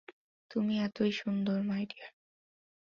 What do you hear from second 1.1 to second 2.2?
সুন্দর, my dear.